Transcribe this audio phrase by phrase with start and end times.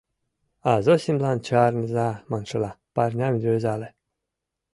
[0.85, 3.89] Зосимлан, чарныза маншыла, парням рӱзале.